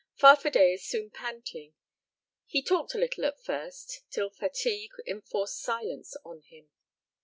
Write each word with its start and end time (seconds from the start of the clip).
Farfadet 0.15 0.73
is 0.73 0.83
soon 0.83 1.11
panting. 1.11 1.75
He 2.47 2.63
talked 2.63 2.95
a 2.95 2.97
little 2.97 3.23
at 3.23 3.39
first, 3.43 4.01
till 4.09 4.31
fatigue 4.31 4.93
enforced 5.05 5.59
silence 5.59 6.17
on 6.25 6.41
him. 6.41 6.71